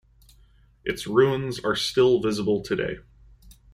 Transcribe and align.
Its 0.83 1.05
ruins 1.05 1.59
are 1.63 1.75
still 1.75 2.19
visible 2.23 2.61
today. 2.63 2.97